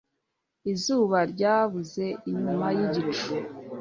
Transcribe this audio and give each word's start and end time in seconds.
Izuba 0.71 1.17
ryabuze 1.31 2.05
inyuma 2.31 2.67
yigicu. 2.77 3.33